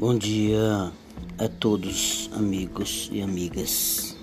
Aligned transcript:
Bom 0.00 0.16
dia 0.16 0.92
a 1.38 1.48
todos, 1.48 2.30
amigos 2.32 3.10
e 3.12 3.20
amigas. 3.20 4.16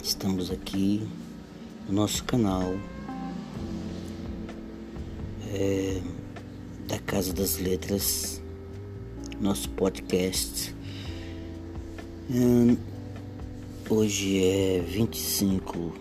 Estamos 0.00 0.48
aqui 0.48 1.02
no 1.88 1.94
nosso 1.96 2.22
canal 2.22 2.72
é, 5.52 6.00
da 6.86 7.00
Casa 7.00 7.32
das 7.32 7.58
Letras, 7.58 8.40
nosso 9.40 9.68
podcast. 9.70 10.72
Hum, 12.30 12.76
hoje 13.90 14.40
é 14.40 14.84
25 14.86 15.94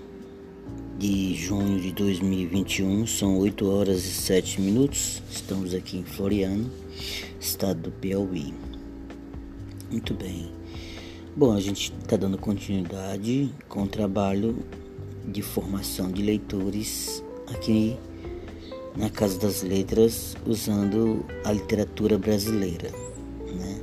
de 1.00 1.34
junho 1.34 1.82
de 1.82 1.92
2021, 1.92 3.08
são 3.08 3.40
8 3.40 3.68
horas 3.68 4.06
e 4.06 4.12
7 4.12 4.62
minutos. 4.62 5.23
Estamos 5.31 5.73
aqui 5.73 5.98
em 5.98 6.04
Floriano, 6.04 6.70
estado 7.40 7.81
do 7.81 7.91
Piauí. 7.91 8.54
Muito 9.91 10.13
bem. 10.13 10.52
Bom, 11.35 11.53
a 11.53 11.59
gente 11.59 11.94
está 12.02 12.17
dando 12.17 12.38
continuidade 12.38 13.52
com 13.70 13.84
o 13.84 13.88
trabalho 13.88 14.58
de 15.27 15.41
formação 15.41 16.11
de 16.11 16.21
leitores 16.21 17.23
aqui 17.53 17.98
na 18.95 19.09
Casa 19.09 19.38
das 19.38 19.61
Letras, 19.61 20.35
usando 20.45 21.25
a 21.44 21.52
literatura 21.52 22.17
brasileira. 22.17 22.89
Né? 23.53 23.81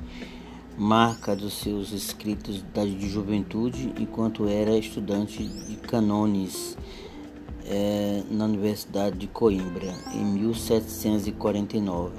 marca 0.78 1.35
dos 1.35 1.56
seus 1.56 1.91
escritos 1.91 2.63
de 2.74 3.09
juventude, 3.09 3.91
enquanto 4.00 4.47
era 4.47 4.78
estudante 4.78 5.44
de 5.44 5.75
canones 5.78 6.78
é, 7.66 8.24
na 8.29 8.46
Universidade 8.46 9.18
de 9.18 9.28
Coimbra, 9.28 9.94
em 10.13 10.24
1749, 10.24 12.13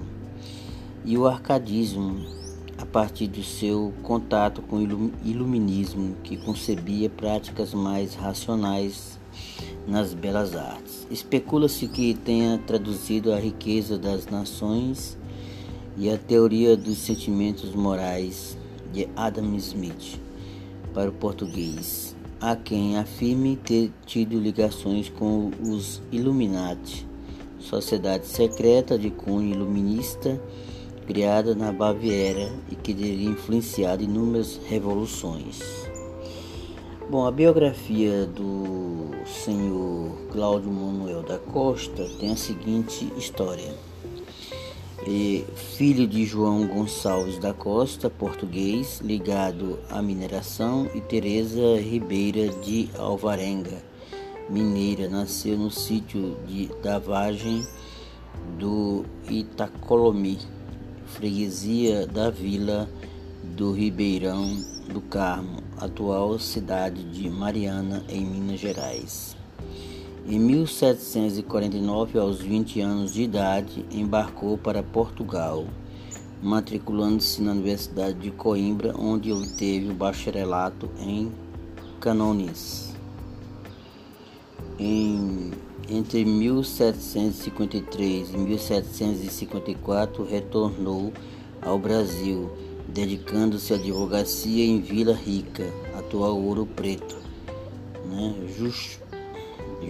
e 1.05 1.16
o 1.16 1.27
arcadismo, 1.27 2.40
a 2.80 2.86
partir 2.86 3.26
do 3.26 3.42
seu 3.42 3.92
contato 4.02 4.62
com 4.62 4.76
o 4.76 5.12
iluminismo, 5.22 6.16
que 6.24 6.38
concebia 6.38 7.10
práticas 7.10 7.74
mais 7.74 8.14
racionais 8.14 9.18
nas 9.86 10.14
belas 10.14 10.56
artes. 10.56 11.06
Especula-se 11.10 11.86
que 11.88 12.14
tenha 12.14 12.58
traduzido 12.66 13.34
a 13.34 13.38
riqueza 13.38 13.98
das 13.98 14.26
nações 14.26 15.18
e 15.98 16.08
a 16.08 16.16
teoria 16.16 16.74
dos 16.74 16.96
sentimentos 16.96 17.74
morais 17.74 18.56
de 18.92 19.06
Adam 19.14 19.54
Smith 19.56 20.18
para 20.94 21.10
o 21.10 21.12
português. 21.12 22.16
Há 22.41 22.56
quem 22.56 22.97
afirme 22.97 23.56
ter 23.56 23.92
tido 24.06 24.41
ligações 24.41 25.10
com 25.10 25.50
os 25.60 26.00
Illuminati, 26.10 27.06
sociedade 27.58 28.26
secreta 28.26 28.98
de 28.98 29.10
cunho 29.10 29.54
iluminista 29.54 30.41
criada 31.10 31.56
na 31.56 31.72
Baviera 31.72 32.53
e 32.71 32.76
que 32.76 32.94
teria 32.94 33.28
influenciado 33.28 34.04
inúmeras 34.04 34.60
revoluções. 34.69 35.59
Bom, 37.10 37.26
a 37.26 37.32
biografia 37.32 38.26
do 38.26 39.10
senhor 39.26 40.12
Cláudio 40.31 40.71
Manuel 40.71 41.25
da 41.25 41.37
Costa 41.37 42.09
tem 42.21 42.31
a 42.31 42.37
seguinte 42.37 43.12
história. 43.16 43.75
Ele, 45.04 45.44
filho 45.56 46.06
de 46.06 46.25
João 46.25 46.65
Gonçalves 46.69 47.41
da 47.41 47.53
Costa, 47.53 48.09
português, 48.09 49.00
ligado 49.00 49.81
à 49.91 50.00
mineração, 50.00 50.88
e 50.94 51.00
Teresa 51.00 51.81
Ribeira 51.81 52.50
de 52.60 52.88
Alvarenga, 52.97 53.82
mineira, 54.48 55.09
nasceu 55.09 55.59
no 55.59 55.72
sítio 55.72 56.37
de 56.47 56.71
Davagem 56.81 57.66
do 58.56 59.04
Itacolomi, 59.28 60.38
freguesia 61.10 62.06
da 62.06 62.31
vila 62.31 62.88
do 63.56 63.72
Ribeirão 63.72 64.56
do 64.93 65.00
Carmo, 65.00 65.59
atual 65.76 66.38
cidade 66.38 67.03
de 67.04 67.28
Mariana, 67.28 68.03
em 68.09 68.25
Minas 68.25 68.60
Gerais. 68.60 69.37
Em 70.26 70.38
1749, 70.38 72.19
aos 72.19 72.41
20 72.41 72.81
anos 72.81 73.12
de 73.12 73.22
idade, 73.22 73.84
embarcou 73.91 74.56
para 74.56 74.82
Portugal, 74.82 75.66
matriculando-se 76.43 77.42
na 77.42 77.53
Universidade 77.53 78.19
de 78.19 78.31
Coimbra, 78.31 78.94
onde 78.98 79.32
obteve 79.32 79.91
o 79.91 79.94
bacharelato 79.94 80.88
em 80.98 81.32
Canones. 82.00 82.94
Em 84.78 85.50
entre 85.91 86.25
1753 86.25 88.33
e 88.33 88.39
1754 88.39 90.25
retornou 90.25 91.12
ao 91.61 91.78
Brasil, 91.78 92.51
dedicando-se 92.89 93.73
à 93.73 93.77
advocacia 93.77 94.65
em 94.65 94.81
Vila 94.81 95.15
Rica, 95.15 95.65
atual 95.99 96.41
Ouro 96.41 96.65
Preto. 96.65 97.17
Né? 98.06 98.34
Just, 98.56 99.01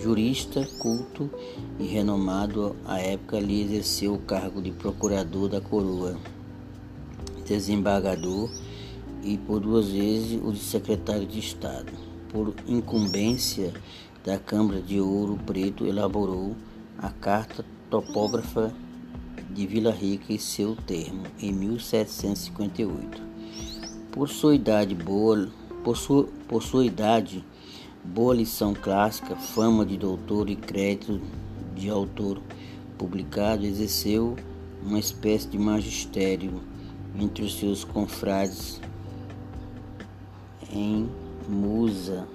jurista, 0.00 0.66
culto 0.78 1.30
e 1.78 1.86
renomado, 1.86 2.74
à 2.86 2.98
época 2.98 3.36
ali 3.36 3.60
exerceu 3.62 4.14
o 4.14 4.18
cargo 4.18 4.62
de 4.62 4.72
procurador 4.72 5.50
da 5.50 5.60
coroa, 5.60 6.16
desembargador 7.46 8.50
e 9.22 9.36
por 9.36 9.60
duas 9.60 9.90
vezes 9.90 10.40
o 10.42 10.50
de 10.50 10.60
secretário 10.60 11.26
de 11.26 11.38
Estado. 11.38 12.09
Por 12.30 12.54
incumbência 12.64 13.74
da 14.24 14.38
Câmara 14.38 14.80
de 14.80 15.00
Ouro 15.00 15.36
Preto 15.44 15.84
elaborou 15.84 16.54
a 16.96 17.10
Carta 17.10 17.64
Topógrafa 17.90 18.72
de 19.50 19.66
Vila 19.66 19.90
Rica 19.90 20.32
e 20.32 20.38
seu 20.38 20.76
termo 20.76 21.24
em 21.40 21.52
1758. 21.52 23.20
Por 24.12 24.28
sua 24.28 24.54
idade 24.54 24.94
boa, 24.94 25.48
por 25.82 25.96
sua, 25.96 26.28
por 26.46 26.62
sua 26.62 26.86
idade, 26.86 27.44
boa 28.04 28.32
lição 28.32 28.74
clássica, 28.74 29.34
fama 29.34 29.84
de 29.84 29.96
doutor 29.96 30.48
e 30.48 30.54
crédito 30.54 31.20
de 31.74 31.90
autor 31.90 32.40
publicado, 32.96 33.66
exerceu 33.66 34.36
uma 34.84 35.00
espécie 35.00 35.48
de 35.48 35.58
magistério 35.58 36.60
entre 37.18 37.44
os 37.44 37.58
seus 37.58 37.82
confrades 37.82 38.80
em 40.72 41.10
Musa 41.48 42.26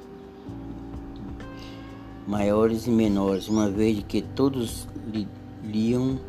maiores 2.28 2.88
e 2.88 2.90
menores, 2.90 3.48
uma 3.48 3.70
vez 3.70 4.04
que 4.08 4.22
todos 4.22 4.88
liam 5.64 6.20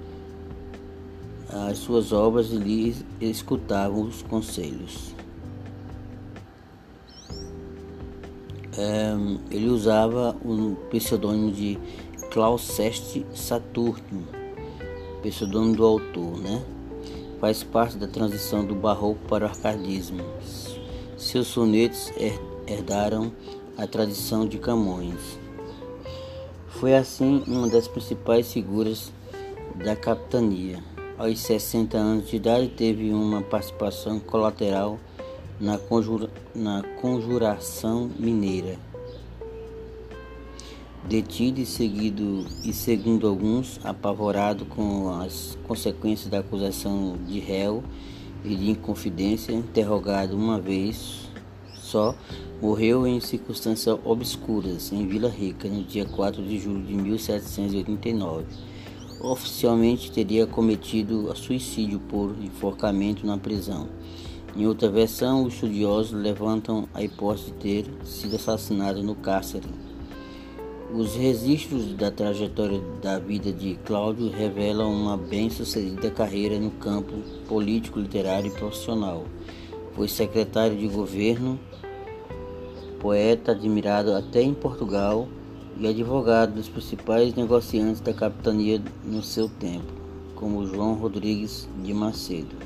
as 1.49 1.78
suas 1.78 2.12
obras 2.12 2.50
e 2.52 2.56
lhe 2.56 2.94
escutavam 3.20 4.02
os 4.02 4.20
conselhos. 4.23 5.17
é, 8.76 9.14
ele 9.50 9.69
usava 9.69 10.37
o 10.44 10.76
pseudônimo 10.90 11.50
de 11.50 11.79
Clauseste 12.31 13.25
Saturno, 13.34 14.26
pseudônimo 15.22 15.76
do 15.76 15.84
autor, 15.84 16.38
né? 16.38 16.62
Faz 17.40 17.62
parte 17.62 17.96
da 17.96 18.06
transição 18.06 18.64
do 18.64 18.75
barroco 18.75 19.20
para 19.29 19.46
o 19.46 19.49
arcadismo. 19.49 20.22
Seus 21.17 21.46
sonetos 21.49 22.12
herdaram 22.67 23.33
a 23.77 23.87
tradição 23.87 24.47
de 24.47 24.59
Camões. 24.59 25.39
Foi 26.69 26.95
assim 26.95 27.43
uma 27.47 27.69
das 27.69 27.89
principais 27.89 28.53
figuras 28.53 29.13
da 29.75 29.97
capitania. 29.97 30.83
Aos 31.19 31.41
60 31.41 31.97
anos 31.97 32.29
de 32.29 32.37
idade 32.37 32.69
teve 32.69 33.11
uma 33.13 33.41
participação 33.41 34.21
colateral 34.21 34.99
na, 35.61 35.79
conjura, 35.79 36.29
na 36.55 36.83
conjuração 37.01 38.11
mineira. 38.19 38.79
Detido 41.09 41.61
e 41.61 41.67
seguido 41.67 42.45
e 42.65 42.73
segundo 42.73 43.29
alguns 43.29 43.81
apavorado 43.85 44.67
com 44.67 45.09
as 45.21 45.57
consequências 45.67 46.29
da 46.29 46.41
acusação 46.41 47.17
de 47.27 47.39
réu 47.39 47.83
e 48.45 48.55
de 48.55 48.71
inconfidência, 48.71 49.53
interrogado 49.53 50.37
uma 50.37 50.61
vez 50.61 51.31
só, 51.77 52.15
morreu 52.61 53.06
em 53.06 53.20
circunstâncias 53.20 53.99
obscuras 54.05 54.93
em 54.93 55.06
Vila 55.06 55.29
Rica 55.29 55.69
no 55.69 55.82
dia 55.82 56.05
4 56.05 56.43
de 56.43 56.58
julho 56.58 56.82
de 56.82 56.94
1789. 56.94 58.44
Oficialmente 59.20 60.12
teria 60.12 60.47
cometido 60.47 61.35
suicídio 61.35 61.99
por 62.00 62.35
enforcamento 62.43 63.26
na 63.26 63.38
prisão 63.38 63.88
em 64.58 64.67
outra 64.67 64.88
versão, 64.88 65.44
os 65.44 65.53
estudiosos 65.53 66.12
levantam 66.12 66.88
a 66.94 67.03
hipótese 67.03 67.50
de 67.50 67.53
ter 67.58 67.87
sido 68.03 68.37
assassinado 68.37 69.03
no 69.03 69.14
cárcere. 69.14 69.69
Os 70.94 71.14
registros 71.14 71.93
da 71.93 72.11
trajetória 72.11 72.81
da 73.03 73.19
vida 73.19 73.53
de 73.53 73.75
Cláudio 73.85 74.31
revelam 74.31 74.91
uma 74.91 75.14
bem-sucedida 75.14 76.11
carreira 76.11 76.58
no 76.58 76.70
campo 76.70 77.12
político, 77.47 78.00
literário 78.00 78.47
e 78.50 78.58
profissional. 78.58 79.25
Foi 79.94 80.08
secretário 80.08 80.75
de 80.75 80.88
governo, 80.88 81.61
poeta 83.06 83.53
admirado 83.53 84.12
até 84.17 84.43
em 84.43 84.53
Portugal 84.53 85.29
e 85.79 85.87
advogado 85.87 86.55
dos 86.55 86.69
principais 86.69 87.32
negociantes 87.37 88.00
da 88.00 88.12
capitania 88.12 88.82
no 89.05 89.23
seu 89.23 89.49
tempo, 89.49 89.93
como 90.35 90.67
João 90.67 90.94
Rodrigues 90.94 91.69
de 91.85 91.94
Macedo 91.94 92.56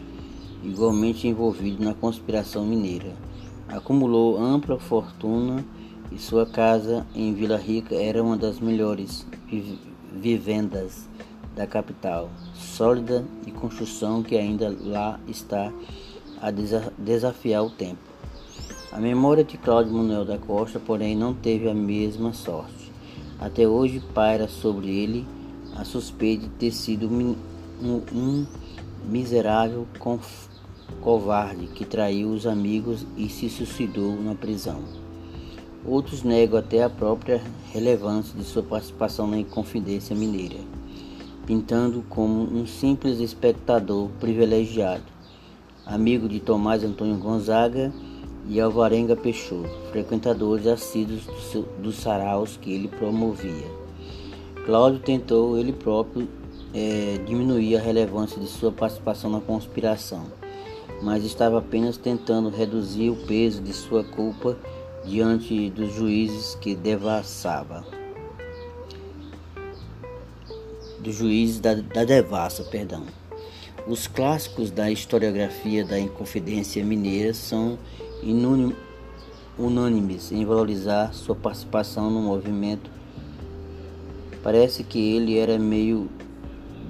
igualmente 0.65 1.29
envolvido 1.29 1.85
na 1.85 1.93
conspiração 1.93 2.65
mineira. 2.65 3.13
Acumulou 3.69 4.43
ampla 4.43 4.79
fortuna 4.79 5.63
e 6.11 6.17
sua 6.17 6.47
casa 6.47 7.07
em 7.15 7.35
Vila 7.35 7.59
Rica 7.59 7.95
era 7.95 8.23
uma 8.23 8.39
das 8.39 8.61
melhores 8.61 9.27
vivendas 10.11 11.07
da 11.55 11.67
capital, 11.67 12.31
sólida 12.55 13.27
e 13.47 13.51
construção 13.51 14.23
que 14.23 14.39
ainda 14.39 14.75
lá 14.81 15.21
está 15.29 15.71
a 16.41 16.51
desafiar 16.97 17.63
o 17.63 17.69
tempo. 17.69 18.10
A 18.93 18.99
memória 18.99 19.45
de 19.45 19.57
Cláudio 19.57 19.93
Manuel 19.93 20.25
da 20.25 20.37
Costa, 20.37 20.81
porém, 20.81 21.15
não 21.15 21.33
teve 21.33 21.71
a 21.71 21.75
mesma 21.75 22.33
sorte. 22.33 22.91
Até 23.39 23.67
hoje 23.67 24.03
paira 24.13 24.49
sobre 24.49 24.89
ele 24.89 25.25
a 25.77 25.85
suspeita 25.85 26.49
de 26.49 26.53
ter 26.55 26.73
sido 26.73 27.07
um, 27.07 27.37
um 28.13 28.45
miserável 29.05 29.87
covarde 31.01 31.69
que 31.69 31.85
traiu 31.85 32.31
os 32.31 32.49
amigos 32.49 33.07
e 33.17 33.29
se 33.29 33.49
suicidou 33.49 34.21
na 34.21 34.35
prisão. 34.35 34.81
Outros 35.87 36.25
negam 36.25 36.59
até 36.59 36.83
a 36.83 36.91
própria 36.91 37.41
relevância 37.73 38.37
de 38.37 38.45
sua 38.45 38.65
participação 38.65 39.29
na 39.29 39.39
Inconfidência 39.39 40.17
Mineira, 40.17 40.59
pintando 41.47 42.05
como 42.09 42.43
um 42.43 42.67
simples 42.67 43.21
espectador 43.21 44.09
privilegiado, 44.19 45.05
amigo 45.87 46.29
de 46.29 46.41
Tomás 46.41 46.83
Antônio 46.83 47.19
Gonzaga 47.19 47.93
e 48.49 48.61
Alvarenga 48.61 49.15
Peixoto, 49.17 49.69
frequentadores 49.91 50.67
assíduos 50.67 51.23
dos 51.79 51.97
saraus 51.97 52.57
que 52.57 52.73
ele 52.73 52.89
promovia. 52.89 53.67
Cláudio 54.65 55.01
tentou 55.01 55.59
ele 55.59 55.73
próprio 55.73 56.29
é, 56.75 57.19
diminuir 57.27 57.77
a 57.77 57.81
relevância 57.81 58.41
de 58.41 58.47
sua 58.47 58.71
participação 58.71 59.31
na 59.31 59.41
conspiração 59.41 60.27
mas 61.03 61.25
estava 61.25 61.59
apenas 61.59 61.97
tentando 61.97 62.51
reduzir 62.51 63.11
o 63.11 63.17
peso 63.17 63.63
de 63.63 63.73
sua 63.73 64.05
culpa 64.05 64.57
diante 65.05 65.71
dos 65.71 65.95
juízes 65.95 66.55
que 66.57 66.75
devassava. 66.75 67.85
Dos 70.99 71.15
juízes 71.15 71.61
da, 71.61 71.75
da 71.75 72.05
devassa, 72.05 72.63
perdão. 72.65 73.07
Os 73.87 74.07
clássicos 74.07 74.71
da 74.71 74.91
historiografia 74.91 75.85
da 75.85 75.99
Inconfidência 75.99 76.85
Mineira 76.85 77.33
são 77.33 77.79
unânimes 79.59 80.33
em 80.33 80.45
valorizar 80.45 81.13
sua 81.13 81.35
participação 81.35 82.11
no 82.11 82.21
movimento. 82.21 82.91
Parece 84.43 84.85
que 84.85 84.99
ele 84.99 85.39
era 85.39 85.59
meio 85.59 86.09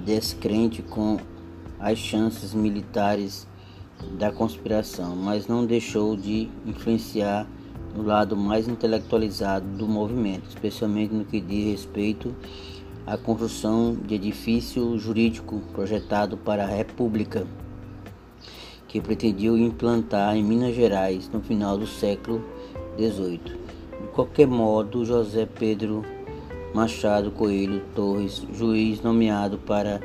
descrente 0.05 0.81
com 0.81 1.19
as 1.79 1.97
chances 1.97 2.53
militares 2.53 3.47
da 4.17 4.31
conspiração, 4.31 5.15
mas 5.15 5.47
não 5.47 5.65
deixou 5.65 6.15
de 6.15 6.49
influenciar 6.65 7.47
no 7.95 8.03
lado 8.03 8.37
mais 8.37 8.67
intelectualizado 8.67 9.65
do 9.77 9.87
movimento, 9.87 10.47
especialmente 10.47 11.13
no 11.13 11.25
que 11.25 11.41
diz 11.41 11.71
respeito 11.71 12.33
à 13.05 13.17
construção 13.17 13.95
de 13.95 14.15
edifício 14.15 14.97
jurídico 14.97 15.61
projetado 15.73 16.37
para 16.37 16.63
a 16.63 16.67
República, 16.67 17.45
que 18.91 18.99
pretendiu 18.99 19.57
implantar 19.57 20.35
em 20.35 20.43
Minas 20.43 20.75
Gerais 20.75 21.29
no 21.31 21.39
final 21.39 21.77
do 21.77 21.87
século 21.87 22.43
XVIII. 22.97 23.39
De 23.39 24.07
qualquer 24.13 24.45
modo, 24.45 25.05
José 25.05 25.45
Pedro 25.45 26.03
Machado 26.73 27.31
Coelho 27.31 27.81
Torres, 27.95 28.45
juiz 28.53 29.01
nomeado 29.01 29.57
para 29.59 30.01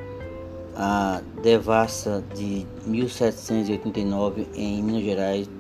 a 0.76 1.20
devassa 1.42 2.22
de 2.36 2.64
1789 2.86 4.46
em 4.54 4.80
Minas 4.84 5.02
Gerais, 5.02 5.50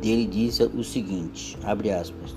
dele 0.00 0.26
diz 0.26 0.60
o 0.60 0.84
seguinte, 0.84 1.58
abre 1.64 1.90
aspas, 1.90 2.36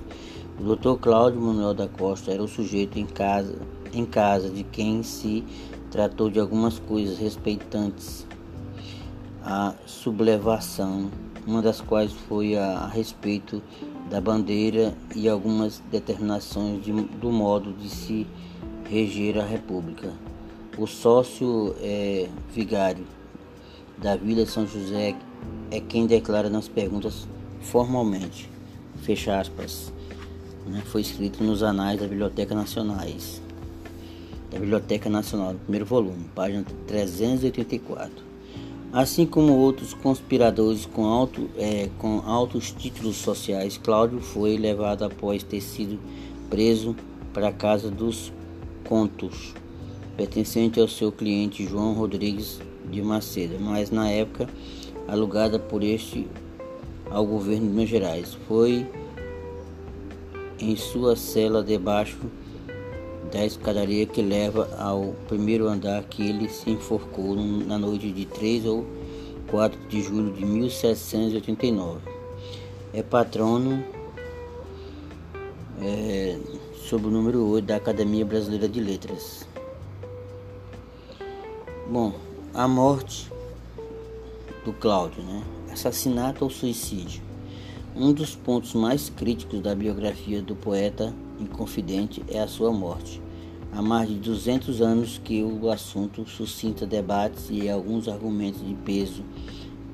o 0.60 0.76
Dr. 0.76 1.00
Cláudio 1.00 1.40
Manuel 1.40 1.76
da 1.76 1.88
Costa 1.88 2.32
era 2.32 2.42
o 2.42 2.48
sujeito 2.48 2.98
em 2.98 3.06
casa, 3.06 3.54
em 3.94 4.04
casa 4.04 4.50
de 4.50 4.64
quem 4.64 5.04
se 5.04 5.44
tratou 5.92 6.28
de 6.32 6.40
algumas 6.40 6.80
coisas 6.80 7.20
respeitantes 7.20 8.26
à 9.44 9.74
sublevação, 9.86 11.10
uma 11.46 11.62
das 11.62 11.82
quais 11.82 12.12
foi 12.14 12.58
a, 12.58 12.80
a 12.80 12.88
respeito 12.88 13.62
da 14.10 14.22
bandeira 14.22 14.94
e 15.16 15.28
algumas 15.28 15.82
determinações 15.92 16.84
de, 16.84 16.92
do 16.92 17.32
modo 17.32 17.74
de 17.74 17.90
se 17.90 18.28
reger 18.90 19.38
a 19.38 19.44
República. 19.44 20.12
O 20.78 20.88
sócio 20.88 21.76
é, 21.82 22.28
vigário 22.54 23.06
da 23.98 24.16
Vila 24.16 24.46
São 24.46 24.66
José 24.66 25.16
é 25.72 25.80
quem 25.80 26.08
declara 26.08 26.50
nas 26.50 26.68
perguntas 26.68 27.28
formalmente. 27.62 28.50
Fecha 29.02 29.40
aspas. 29.40 29.92
Né? 30.66 30.82
Foi 30.86 31.02
escrito 31.02 31.44
nos 31.44 31.62
anais 31.62 32.00
da 32.00 32.08
Biblioteca 32.08 32.56
Nacionais. 32.56 33.42
Da 34.52 34.60
Biblioteca 34.60 35.10
Nacional, 35.10 35.56
primeiro 35.56 35.86
volume, 35.86 36.26
página 36.36 36.64
384. 36.88 38.33
Assim 38.94 39.26
como 39.26 39.54
outros 39.54 39.92
conspiradores 39.96 40.86
com, 40.86 41.06
alto, 41.06 41.50
é, 41.58 41.90
com 41.98 42.22
altos 42.28 42.72
títulos 42.72 43.16
sociais, 43.16 43.76
Cláudio 43.76 44.22
foi 44.22 44.56
levado 44.56 45.04
após 45.04 45.42
ter 45.42 45.62
sido 45.62 46.00
preso 46.48 46.96
para 47.34 47.48
a 47.48 47.52
casa 47.52 47.90
dos 47.90 48.32
contos 48.88 49.56
pertencente 50.16 50.80
ao 50.80 50.88
seu 50.88 51.12
cliente 51.12 51.66
João 51.66 51.94
Rodrigues 51.94 52.62
de 52.88 53.02
Macedo, 53.02 53.60
mas 53.60 53.90
na 53.90 54.12
época 54.12 54.48
alugada 55.08 55.58
por 55.58 55.84
este 55.84 56.28
ao 57.10 57.26
governo 57.26 57.66
de 57.66 57.74
Minas 57.74 57.90
Gerais. 57.90 58.38
Foi 58.48 58.88
em 60.60 60.76
sua 60.76 61.16
cela 61.16 61.64
debaixo 61.64 62.20
da 63.34 63.44
escadaria 63.44 64.06
que 64.06 64.22
leva 64.22 64.70
ao 64.78 65.16
primeiro 65.28 65.68
andar 65.68 66.04
que 66.04 66.22
ele 66.22 66.48
se 66.48 66.70
enforcou 66.70 67.36
na 67.36 67.80
noite 67.80 68.12
de 68.12 68.28
3 68.28 68.68
ou 68.68 68.86
4 69.50 69.88
de 69.90 70.04
julho 70.04 70.32
de 70.32 70.46
1789. 70.46 72.00
É 72.94 73.02
patrono 73.02 73.84
é, 75.82 76.38
sob 76.76 77.08
o 77.08 77.10
número 77.10 77.44
8 77.48 77.66
da 77.66 77.78
Academia 77.78 78.24
Brasileira 78.24 78.70
de 78.70 78.80
Letras. 78.80 79.48
Bom, 81.90 82.14
a 82.54 82.68
morte 82.68 83.32
do 84.64 84.72
Cláudio, 84.74 85.24
né? 85.24 85.44
Assassinato 85.72 86.44
ou 86.44 86.52
suicídio? 86.52 87.24
Um 87.96 88.14
dos 88.14 88.36
pontos 88.36 88.76
mais 88.76 89.10
críticos 89.10 89.60
da 89.60 89.74
biografia 89.74 90.40
do 90.40 90.56
poeta 90.56 91.14
Inconfidente 91.40 92.24
é 92.28 92.40
a 92.40 92.48
sua 92.48 92.72
morte. 92.72 93.23
Há 93.76 93.82
mais 93.82 94.08
de 94.08 94.16
200 94.16 94.82
anos 94.82 95.20
que 95.24 95.42
o 95.42 95.72
assunto 95.72 96.24
suscita 96.30 96.86
debates 96.86 97.48
e 97.50 97.68
alguns 97.68 98.08
argumentos 98.08 98.64
de 98.64 98.76
peso, 98.76 99.24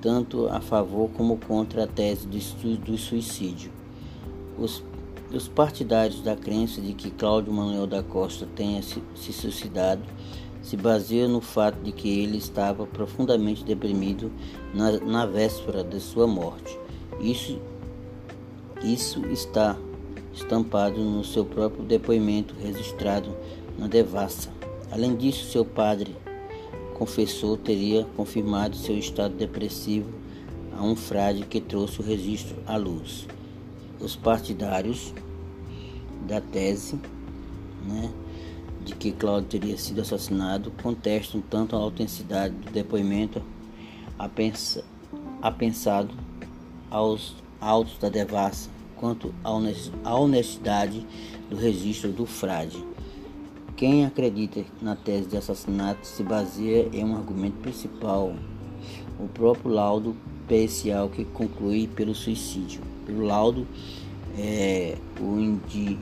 tanto 0.01 0.48
a 0.48 0.59
favor 0.59 1.09
como 1.12 1.38
contra 1.38 1.86
a 1.86 1.88
tese 1.88 2.27
do 2.27 2.98
suicídio. 2.98 3.71
Os, 4.57 4.83
os 5.33 5.48
partidários 5.48 6.21
da 6.21 6.36
crença 6.36 6.81
de 6.81 6.93
que 6.93 7.09
Cláudio 7.09 7.53
Manuel 7.53 7.88
da 7.88 8.03
Costa 8.03 8.45
tenha 8.53 8.81
se, 8.83 9.01
se 9.15 9.31
suicidado 9.31 10.03
se 10.62 10.75
baseiam 10.75 11.29
no 11.29 11.39
fato 11.39 11.81
de 11.81 11.93
que 11.93 12.21
ele 12.21 12.38
estava 12.38 12.86
profundamente 12.86 13.63
deprimido 13.63 14.29
na, 14.74 14.91
na 15.00 15.25
véspera 15.25 15.86
de 15.86 16.01
sua 16.01 16.27
morte. 16.27 16.77
Isso, 17.21 17.62
isso 18.83 19.25
está 19.27 19.77
estampado 20.33 21.00
no 21.00 21.24
seu 21.24 21.45
próprio 21.45 21.83
depoimento 21.83 22.53
registrado 22.62 23.36
na 23.79 23.88
devassa. 23.88 24.50
Além 24.91 25.15
disso, 25.15 25.50
seu 25.51 25.63
padre 25.63 26.15
confessor 26.95 27.57
teria 27.57 28.05
confirmado 28.17 28.75
seu 28.75 28.98
estado 28.98 29.33
depressivo 29.36 30.09
a 30.77 30.83
um 30.83 30.95
frade 30.95 31.45
que 31.45 31.62
trouxe 31.62 32.01
o 32.01 32.03
registro 32.03 32.57
à 32.67 32.75
luz. 32.75 33.25
Os 34.00 34.15
partidários 34.15 35.13
da 36.27 36.41
tese 36.41 37.00
né, 37.88 38.12
de 38.83 38.95
que 38.95 39.12
Cláudio 39.12 39.50
teria 39.50 39.77
sido 39.77 40.01
assassinado 40.01 40.71
contestam 40.83 41.41
tanto 41.41 41.75
a 41.75 41.79
autenticidade 41.79 42.53
do 42.55 42.71
depoimento 42.71 43.41
apensado 45.41 46.13
aos 46.89 47.36
autos 47.62 47.98
da 47.98 48.09
devassa 48.09 48.69
quanto 48.98 49.33
à 50.03 50.15
honestidade 50.15 51.05
do 51.50 51.55
registro 51.55 52.12
do 52.12 52.25
frade. 52.25 52.88
Quem 53.79 54.05
acredita 54.05 54.65
na 54.81 54.93
tese 54.93 55.29
de 55.29 55.38
assassinato 55.38 56.05
se 56.05 56.21
baseia 56.21 56.89
em 56.91 57.05
um 57.05 57.15
argumento 57.15 57.55
principal, 57.62 58.36
o 59.17 59.25
próprio 59.29 59.71
laudo 59.71 60.17
pericial 60.50 61.07
que 61.07 61.24
conclui 61.24 61.88
pelo 61.88 62.13
suicídio. 62.13 62.81
Pelo 63.05 63.25
laudo, 63.25 63.65
é, 64.38 64.98
o, 65.17 65.39
indi, 65.39 65.98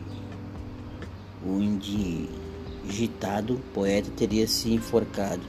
o 1.46 1.62
indigitado 1.62 3.62
poeta 3.76 4.10
teria 4.10 4.48
se 4.48 4.74
enforcado, 4.74 5.44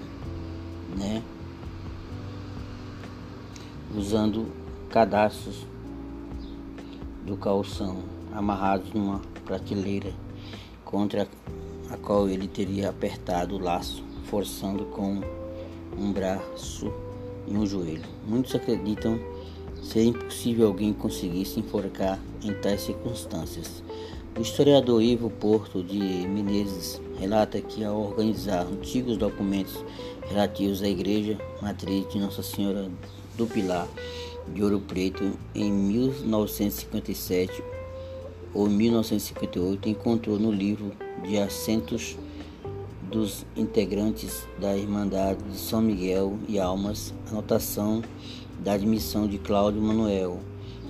né? 0.98 1.22
usando 3.96 4.48
cadastros 4.90 5.66
do 7.24 7.38
calção 7.38 8.02
amarrados 8.34 8.92
numa 8.92 9.22
prateleira 9.46 10.12
contra 10.84 11.26
a 11.90 11.96
qual 11.96 12.28
ele 12.28 12.46
teria 12.46 12.90
apertado 12.90 13.56
o 13.56 13.58
laço, 13.58 14.04
forçando 14.24 14.84
com 14.86 15.20
um 15.96 16.12
braço 16.12 16.92
e 17.46 17.56
um 17.56 17.66
joelho. 17.66 18.04
Muitos 18.26 18.54
acreditam 18.54 19.18
ser 19.82 20.04
impossível 20.04 20.66
alguém 20.66 20.92
conseguir 20.92 21.44
se 21.44 21.60
enforcar 21.60 22.18
em 22.42 22.52
tais 22.54 22.82
circunstâncias. 22.82 23.82
O 24.36 24.42
historiador 24.42 25.02
Ivo 25.02 25.30
Porto 25.30 25.82
de 25.82 25.98
Menezes 25.98 27.00
relata 27.18 27.60
que 27.60 27.84
ao 27.84 28.00
organizar 28.00 28.66
antigos 28.66 29.16
documentos 29.16 29.84
relativos 30.28 30.82
à 30.82 30.88
igreja 30.88 31.38
matriz 31.60 32.08
de 32.08 32.18
Nossa 32.18 32.42
Senhora 32.42 32.88
do 33.36 33.46
Pilar 33.46 33.88
de 34.52 34.62
Ouro 34.62 34.80
Preto 34.80 35.32
em 35.54 35.72
1957 35.72 37.62
ou 38.54 38.68
1958 38.68 39.88
encontrou 39.88 40.38
no 40.38 40.50
livro 40.50 40.92
de 41.22 41.38
assentos 41.38 42.16
dos 43.10 43.46
integrantes 43.56 44.46
da 44.60 44.76
Irmandade 44.76 45.42
de 45.44 45.56
São 45.56 45.80
Miguel 45.80 46.38
e 46.48 46.58
Almas, 46.58 47.14
anotação 47.30 48.02
da 48.58 48.72
admissão 48.72 49.26
de 49.26 49.38
Cláudio 49.38 49.80
Manuel 49.80 50.40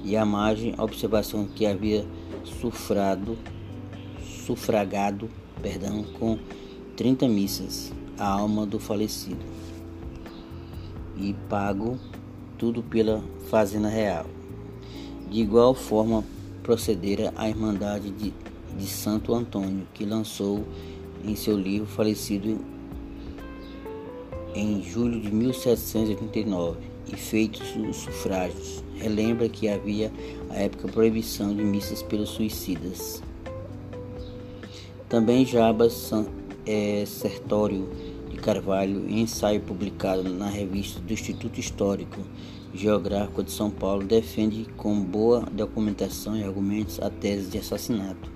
e 0.04 0.16
a 0.16 0.24
margem 0.24 0.74
a 0.76 0.82
observação 0.82 1.46
que 1.46 1.66
havia 1.66 2.06
sufrado, 2.60 3.36
sufragado 4.46 5.30
perdão, 5.60 6.02
com 6.18 6.38
30 6.96 7.28
missas 7.28 7.92
a 8.18 8.26
alma 8.26 8.66
do 8.66 8.78
falecido 8.78 9.44
e 11.16 11.34
pago 11.48 11.98
tudo 12.56 12.82
pela 12.82 13.22
Fazenda 13.48 13.88
Real. 13.88 14.26
De 15.30 15.40
igual 15.40 15.74
forma 15.74 16.24
procedera 16.68 17.32
a 17.34 17.48
Irmandade 17.48 18.10
de 18.10 18.34
de 18.76 18.86
Santo 18.86 19.34
Antônio, 19.34 19.86
que 19.94 20.04
lançou 20.04 20.64
em 21.24 21.34
seu 21.34 21.58
livro 21.58 21.86
falecido 21.86 22.60
em 24.54 24.82
julho 24.82 25.18
de 25.18 25.32
1789 25.32 26.78
e 27.10 27.16
feitos 27.16 27.74
os 27.74 27.96
sufrágios. 27.96 28.84
Relembra 28.96 29.48
que 29.48 29.66
havia 29.66 30.12
à 30.50 30.56
época 30.56 30.88
proibição 30.88 31.54
de 31.56 31.62
missas 31.64 32.02
pelos 32.02 32.28
suicidas. 32.28 33.22
Também 35.08 35.46
Jabas 35.46 36.10
é, 36.66 37.04
Sertório 37.06 37.88
de 38.28 38.36
Carvalho, 38.36 39.08
ensaio 39.08 39.62
publicado 39.62 40.28
na 40.28 40.50
revista 40.50 41.00
do 41.00 41.14
Instituto 41.14 41.58
Histórico 41.58 42.20
Geográfico 42.74 43.42
de 43.42 43.50
São 43.50 43.70
Paulo, 43.70 44.04
defende 44.04 44.66
com 44.76 45.00
boa 45.00 45.40
documentação 45.40 46.36
e 46.36 46.44
argumentos 46.44 47.00
a 47.00 47.08
tese 47.08 47.50
de 47.50 47.58
assassinato. 47.58 48.30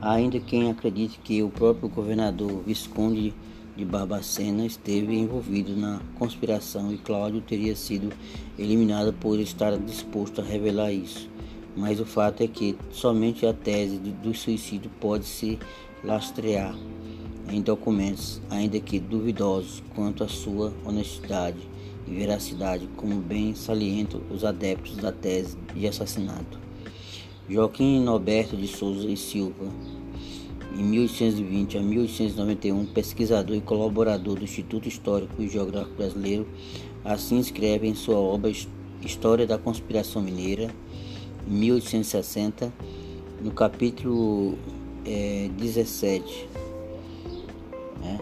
Há 0.00 0.12
ainda 0.12 0.38
quem 0.38 0.70
acredite 0.70 1.18
que 1.18 1.42
o 1.42 1.50
próprio 1.50 1.88
governador 1.88 2.62
Visconde 2.64 3.34
de 3.76 3.84
Barbacena 3.84 4.64
esteve 4.64 5.16
envolvido 5.16 5.76
na 5.76 6.00
conspiração 6.18 6.92
e 6.92 6.96
Cláudio 6.96 7.40
teria 7.40 7.74
sido 7.74 8.12
eliminado 8.58 9.12
por 9.12 9.38
estar 9.40 9.76
disposto 9.78 10.40
a 10.40 10.44
revelar 10.44 10.92
isso. 10.92 11.28
Mas 11.76 11.98
o 11.98 12.06
fato 12.06 12.42
é 12.42 12.46
que 12.46 12.76
somente 12.90 13.44
a 13.46 13.52
tese 13.52 13.98
do 13.98 14.32
suicídio 14.32 14.90
pode 15.00 15.24
se 15.24 15.58
lastrear 16.04 16.74
em 17.50 17.60
documentos, 17.60 18.40
ainda 18.48 18.78
que 18.80 18.98
duvidosos 18.98 19.82
quanto 19.94 20.24
à 20.24 20.28
sua 20.28 20.72
honestidade 20.84 21.75
e 22.06 22.10
veracidade, 22.10 22.88
como 22.96 23.16
bem 23.16 23.54
salientam 23.54 24.20
os 24.30 24.44
adeptos 24.44 24.96
da 24.96 25.12
tese 25.12 25.56
de 25.74 25.86
assassinato. 25.86 26.58
Joaquim 27.48 28.00
Norberto 28.00 28.56
de 28.56 28.66
Souza 28.66 29.08
e 29.08 29.16
Silva, 29.16 29.66
em 30.76 30.82
1820 30.82 31.78
a 31.78 31.82
1891, 31.82 32.86
pesquisador 32.86 33.56
e 33.56 33.60
colaborador 33.60 34.36
do 34.36 34.44
Instituto 34.44 34.88
Histórico 34.88 35.40
e 35.40 35.48
Geográfico 35.48 35.96
Brasileiro, 35.96 36.46
assim 37.04 37.38
escreve 37.38 37.86
em 37.86 37.94
sua 37.94 38.18
obra 38.18 38.52
História 39.00 39.46
da 39.46 39.56
Conspiração 39.56 40.20
Mineira, 40.20 40.70
em 41.48 41.52
1860, 41.52 42.72
no 43.40 43.52
capítulo 43.52 44.58
é, 45.04 45.48
17, 45.56 46.48
né, 48.00 48.18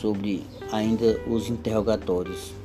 sobre 0.00 0.42
ainda 0.72 1.20
os 1.28 1.48
interrogatórios. 1.48 2.63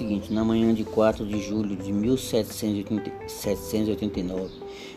Seguinte: 0.00 0.32
na 0.32 0.42
manhã 0.42 0.72
de 0.72 0.82
4 0.82 1.26
de 1.26 1.38
julho 1.42 1.76
de 1.76 1.92
1789, 1.92 4.50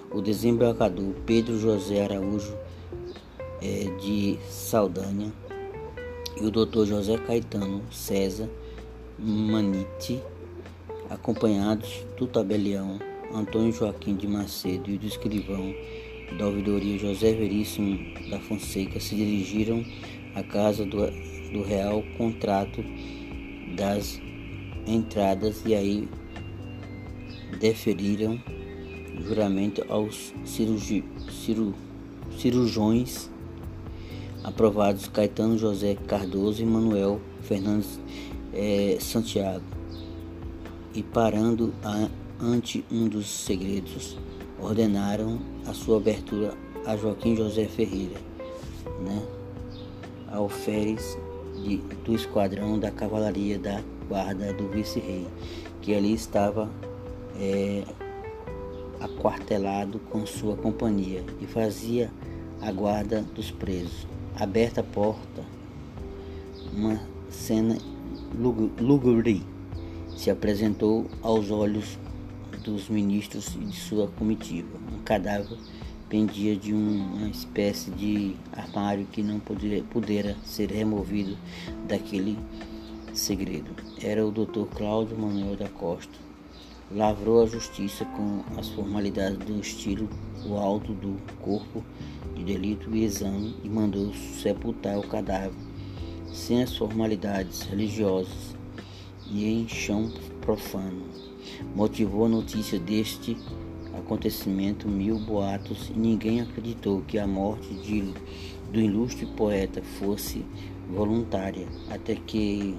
o 0.10 0.22
desembargador 0.22 1.14
Pedro 1.26 1.60
José 1.60 2.06
Araújo 2.06 2.58
é, 3.62 3.90
de 4.00 4.40
Saldanha 4.50 5.34
e 6.40 6.46
o 6.46 6.50
doutor 6.50 6.86
José 6.86 7.18
Caetano 7.18 7.84
César 7.92 8.48
Manite, 9.20 10.22
acompanhados 11.10 12.06
do 12.18 12.26
tabelião 12.26 12.98
Antônio 13.36 13.74
Joaquim 13.74 14.16
de 14.16 14.26
Macedo 14.26 14.90
e 14.90 14.98
do 14.98 15.06
escrivão 15.06 15.76
da 16.40 16.48
ouvidoria 16.48 16.98
José 16.98 17.34
Veríssimo 17.34 18.00
da 18.30 18.40
Fonseca, 18.40 19.02
se 19.02 19.16
dirigiram 19.16 19.84
à 20.34 20.42
casa 20.42 20.86
do, 20.86 21.00
do 21.52 21.62
Real 21.62 22.02
Contrato 22.18 22.82
das 23.76 24.23
entradas 24.86 25.62
e 25.66 25.74
aí 25.74 26.10
deferiram 27.60 28.40
juramento 29.22 29.86
aos 29.88 30.34
cirurgi, 30.46 31.04
ciru, 31.30 31.74
cirurgiões 32.38 33.30
aprovados 34.44 35.08
Caetano 35.08 35.58
José 35.58 35.96
Cardoso 36.08 36.62
e 36.62 36.66
Manuel 36.66 37.22
Fernandes 37.42 38.00
é, 38.54 38.98
Santiago 39.00 39.64
e 40.94 41.02
parando 41.02 41.74
a, 41.84 42.10
ante 42.40 42.84
um 42.92 43.08
dos 43.08 43.28
segredos 43.28 44.18
ordenaram 44.60 45.40
a 45.66 45.74
sua 45.74 45.98
abertura 45.98 46.54
a 46.86 46.98
Joaquim 46.98 47.36
José 47.36 47.66
Ferreira, 47.66 48.20
né, 49.02 49.26
alferes 50.32 51.18
de, 51.64 51.78
do 51.78 52.14
esquadrão 52.14 52.78
da 52.78 52.92
cavalaria 52.92 53.58
da 53.58 53.82
guarda 54.04 54.54
do 54.54 54.68
vice-rei, 54.68 55.28
que 55.82 55.94
ali 55.96 56.14
estava 56.14 56.70
é, 57.40 57.84
aquartelado 59.00 60.00
com 60.10 60.26
sua 60.26 60.56
companhia 60.56 61.24
e 61.42 61.48
fazia 61.48 62.12
a 62.62 62.72
guarda 62.72 63.22
dos 63.22 63.52
presos. 63.52 64.08
Aberta 64.36 64.82
a 64.82 64.84
porta, 64.84 65.44
uma 66.74 67.00
cena 67.30 67.78
lúgubre 68.80 69.44
se 70.16 70.30
apresentou 70.30 71.08
aos 71.22 71.52
olhos 71.52 71.98
dos 72.64 72.88
ministros 72.88 73.56
e 73.56 73.66
de 73.66 73.76
sua 73.76 74.08
comitiva. 74.08 74.70
Um 74.92 75.04
cadáver 75.04 75.58
pendia 76.08 76.56
de 76.56 76.74
uma 76.74 77.28
espécie 77.28 77.92
de 77.92 78.36
armário 78.52 79.06
que 79.12 79.22
não 79.22 79.40
poderia, 79.40 79.84
pudera 79.84 80.38
ser 80.46 80.72
removido 80.72 81.38
daquele 81.88 82.38
segredo. 83.14 83.72
Era 84.02 84.26
o 84.26 84.32
Dr. 84.32 84.66
Cláudio 84.76 85.18
Manuel 85.18 85.56
da 85.56 85.70
Costa. 85.70 86.14
Lavrou 86.92 87.44
a 87.44 87.46
justiça 87.46 88.06
com 88.06 88.44
as 88.58 88.70
formalidades 88.70 89.38
do 89.38 89.60
estilo, 89.60 90.10
o 90.46 90.58
alto 90.58 90.94
do 90.94 91.18
corpo 91.42 91.84
de 92.36 92.44
delito 92.44 92.94
e 92.94 93.04
exame 93.04 93.56
e 93.64 93.70
mandou 93.70 94.14
sepultar 94.14 94.98
o 94.98 95.08
cadáver 95.08 95.54
sem 96.34 96.64
as 96.64 96.76
formalidades 96.76 97.62
religiosas 97.62 98.56
e 99.30 99.46
em 99.46 99.68
chão 99.68 100.12
profano. 100.42 101.06
Motivou 101.76 102.26
a 102.26 102.30
notícia 102.30 102.80
deste 102.80 103.38
acontecimento 103.94 104.88
mil 104.88 105.20
boatos 105.20 105.90
e 105.90 105.98
ninguém 105.98 106.42
acreditou 106.42 107.02
que 107.02 107.20
a 107.20 107.28
morte 107.28 107.74
de, 107.76 108.14
do 108.72 108.80
ilustre 108.80 109.26
poeta 109.26 109.82
fosse 110.00 110.44
voluntária, 110.90 111.68
até 111.90 112.16
que 112.16 112.76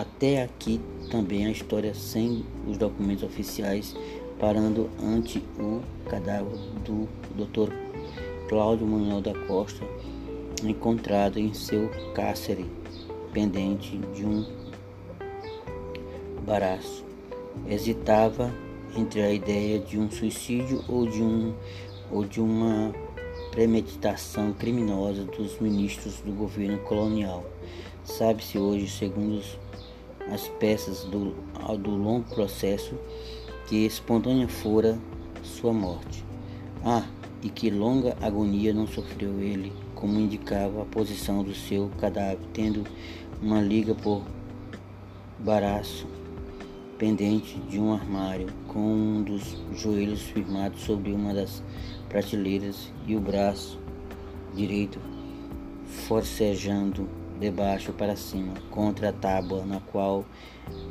até 0.00 0.42
aqui 0.42 0.80
também 1.10 1.46
a 1.46 1.50
história 1.50 1.92
sem 1.92 2.44
os 2.68 2.78
documentos 2.78 3.24
oficiais 3.24 3.96
parando 4.38 4.88
ante 5.02 5.42
o 5.58 5.80
cadáver 6.08 6.56
do 6.84 7.08
Dr. 7.34 7.72
Cláudio 8.48 8.86
Manuel 8.86 9.20
da 9.20 9.34
Costa, 9.46 9.84
encontrado 10.62 11.38
em 11.38 11.52
seu 11.52 11.90
cárcere, 12.14 12.64
pendente 13.32 13.98
de 14.14 14.24
um 14.24 14.46
baraço. 16.46 17.04
Hesitava 17.68 18.54
entre 18.96 19.20
a 19.20 19.32
ideia 19.32 19.80
de 19.80 19.98
um 19.98 20.08
suicídio 20.08 20.84
ou 20.88 21.08
de, 21.08 21.20
um, 21.20 21.52
ou 22.12 22.24
de 22.24 22.40
uma 22.40 22.94
premeditação 23.50 24.52
criminosa 24.52 25.24
dos 25.24 25.58
ministros 25.58 26.20
do 26.20 26.30
governo 26.32 26.78
colonial. 26.78 27.44
Sabe-se 28.04 28.56
hoje, 28.56 28.88
segundo 28.88 29.42
as 30.32 30.48
peças 30.48 31.04
do, 31.04 31.34
do 31.78 31.90
longo 31.90 32.28
processo, 32.34 32.94
que 33.66 33.86
espontânea 33.86 34.48
fora 34.48 34.98
sua 35.42 35.72
morte. 35.72 36.24
Ah, 36.84 37.04
e 37.42 37.48
que 37.48 37.70
longa 37.70 38.16
agonia 38.20 38.72
não 38.72 38.86
sofreu 38.86 39.40
ele, 39.40 39.72
como 39.94 40.18
indicava 40.18 40.82
a 40.82 40.84
posição 40.84 41.42
do 41.42 41.54
seu 41.54 41.90
cadáver, 42.00 42.38
tendo 42.52 42.84
uma 43.40 43.60
liga 43.60 43.94
por 43.94 44.22
baraço 45.38 46.06
pendente 46.98 47.56
de 47.68 47.78
um 47.78 47.92
armário, 47.92 48.48
com 48.66 48.80
um 48.80 49.22
dos 49.22 49.56
joelhos 49.72 50.22
firmados 50.22 50.80
sobre 50.82 51.12
uma 51.12 51.32
das 51.32 51.62
prateleiras 52.08 52.92
e 53.06 53.14
o 53.14 53.20
braço 53.20 53.78
direito 54.54 54.98
forcejando 56.06 57.08
de 57.38 57.50
baixo 57.50 57.92
para 57.92 58.16
cima 58.16 58.54
contra 58.70 59.10
a 59.10 59.12
tábua 59.12 59.64
na 59.64 59.80
qual 59.80 60.24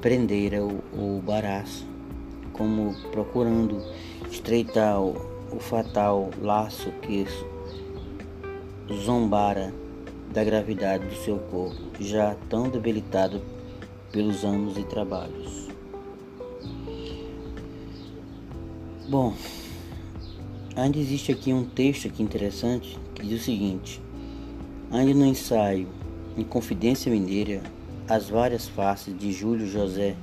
prendera 0.02 0.64
o, 0.64 0.82
o 0.94 1.22
baraço, 1.22 1.86
como 2.54 2.96
procurando 3.12 3.82
estreitar 4.32 5.02
o, 5.02 5.16
o 5.52 5.60
fatal 5.60 6.30
laço 6.42 6.92
que 7.02 7.26
zombara 8.92 9.74
da 10.34 10.44
gravidade 10.44 11.06
do 11.06 11.16
seu 11.16 11.38
corpo, 11.38 11.82
já 12.00 12.36
tão 12.50 12.70
debilitado 12.70 13.42
pelos 14.12 14.44
anos 14.44 14.78
e 14.78 14.84
trabalhos. 14.84 15.68
Bom, 19.10 19.34
ainda 20.76 20.98
existe 20.98 21.32
aqui 21.32 21.54
um 21.54 21.64
texto 21.64 22.08
aqui 22.08 22.22
interessante 22.22 23.00
que 23.16 23.26
diz 23.26 23.42
o 23.42 23.46
seguinte: 23.46 24.02
ainda 24.92 25.14
no 25.14 25.26
ensaio 25.26 25.88
em 26.38 26.44
Confidência 26.44 27.12
Mineira, 27.12 27.64
as 28.08 28.30
várias 28.30 28.68
faces 28.68 29.18
de 29.18 29.32
Júlio 29.32 29.68
José 29.68 30.16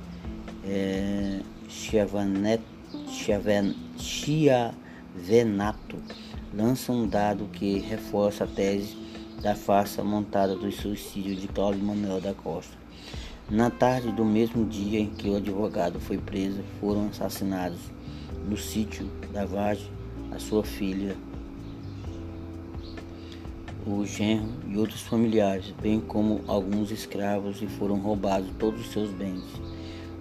é, 0.65 1.41
Chiavenato 1.67 2.55
lançam 6.53 7.03
um 7.03 7.07
dado 7.07 7.49
que 7.51 7.79
reforça 7.79 8.45
a 8.45 8.47
tese 8.47 8.95
da 9.41 9.53
farsa 9.55 10.03
montada 10.03 10.55
do 10.55 10.71
suicídio 10.71 11.35
de 11.35 11.49
Cláudio 11.49 11.83
Manuel 11.83 12.21
da 12.21 12.33
Costa. 12.33 12.73
Na 13.49 13.69
tarde 13.69 14.11
do 14.13 14.23
mesmo 14.23 14.65
dia 14.65 15.01
em 15.01 15.09
que 15.09 15.29
o 15.29 15.35
advogado 15.35 15.99
foi 15.99 16.17
preso, 16.17 16.63
foram 16.79 17.07
assassinados 17.07 17.79
no 18.47 18.55
sítio 18.55 19.05
da 19.33 19.45
Vagem 19.45 19.91
a 20.31 20.39
sua 20.39 20.63
filha, 20.63 21.15
o 23.85 24.03
genro 24.05 24.49
e 24.67 24.77
outros 24.77 25.01
familiares, 25.01 25.73
bem 25.81 25.99
como 25.99 26.41
alguns 26.47 26.89
escravos, 26.91 27.61
e 27.61 27.67
foram 27.67 27.97
roubados 27.99 28.49
todos 28.57 28.81
os 28.81 28.91
seus 28.91 29.11
bens. 29.11 29.43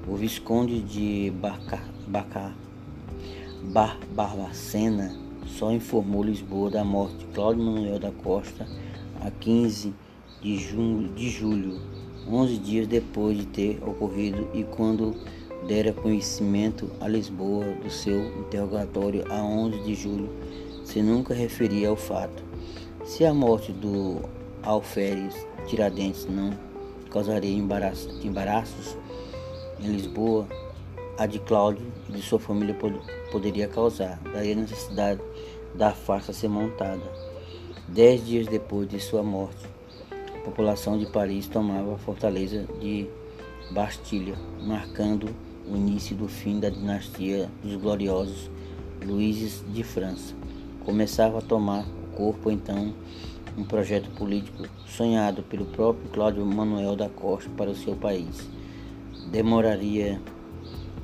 O 0.06 0.16
Visconde 0.16 0.80
de 0.80 1.32
Barca, 1.40 1.80
Baca, 2.06 2.52
Bar, 3.72 3.98
Barbacena 4.14 5.16
só 5.46 5.72
informou 5.72 6.22
Lisboa 6.22 6.70
da 6.70 6.84
morte 6.84 7.16
de 7.16 7.24
Cláudio 7.26 7.64
Manuel 7.64 7.98
da 7.98 8.10
Costa 8.10 8.66
a 9.22 9.30
15 9.30 9.94
de, 10.42 10.58
junho, 10.58 11.08
de 11.14 11.30
julho, 11.30 11.80
11 12.28 12.58
dias 12.58 12.86
depois 12.86 13.38
de 13.38 13.46
ter 13.46 13.82
ocorrido 13.82 14.46
e 14.52 14.64
quando 14.64 15.14
dera 15.66 15.94
conhecimento 15.94 16.90
a 17.00 17.08
Lisboa 17.08 17.64
do 17.82 17.90
seu 17.90 18.38
interrogatório 18.40 19.24
a 19.30 19.42
11 19.42 19.78
de 19.82 19.94
julho, 19.94 20.28
se 20.84 21.00
nunca 21.00 21.32
referia 21.32 21.88
ao 21.88 21.96
fato. 21.96 22.42
Se 23.04 23.22
a 23.22 23.34
morte 23.34 23.70
do 23.70 24.22
Alferes 24.62 25.34
Tiradentes 25.66 26.26
não 26.26 26.56
causaria 27.10 27.54
embaraços 27.54 28.96
em 29.78 29.88
Lisboa, 29.88 30.48
a 31.18 31.26
de 31.26 31.38
Cláudio 31.38 31.86
e 32.08 32.12
de 32.12 32.22
sua 32.22 32.40
família 32.40 32.74
poderia 33.30 33.68
causar, 33.68 34.18
daí 34.32 34.52
a 34.52 34.56
necessidade 34.56 35.20
da 35.74 35.92
farsa 35.92 36.32
ser 36.32 36.48
montada. 36.48 37.02
Dez 37.86 38.24
dias 38.24 38.46
depois 38.46 38.88
de 38.88 38.98
sua 38.98 39.22
morte, 39.22 39.66
a 40.10 40.38
população 40.38 40.96
de 40.98 41.04
Paris 41.04 41.46
tomava 41.46 41.94
a 41.94 41.98
fortaleza 41.98 42.66
de 42.80 43.06
Bastilha, 43.70 44.34
marcando 44.62 45.28
o 45.70 45.76
início 45.76 46.16
do 46.16 46.26
fim 46.26 46.58
da 46.58 46.70
dinastia 46.70 47.50
dos 47.62 47.76
gloriosos 47.76 48.50
Luíses 49.04 49.62
de 49.74 49.82
França. 49.84 50.34
Começava 50.86 51.38
a 51.38 51.42
tomar 51.42 51.84
corpo 52.14 52.50
então 52.50 52.94
um 53.56 53.64
projeto 53.64 54.10
político 54.10 54.64
sonhado 54.86 55.42
pelo 55.42 55.64
próprio 55.66 56.08
Cláudio 56.10 56.44
Manuel 56.44 56.96
da 56.96 57.08
Costa 57.08 57.48
para 57.56 57.70
o 57.70 57.76
seu 57.76 57.94
país. 57.94 58.48
Demoraria, 59.30 60.20